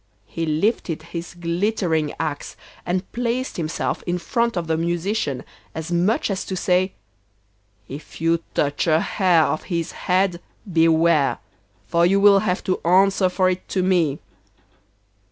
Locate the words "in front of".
4.07-4.65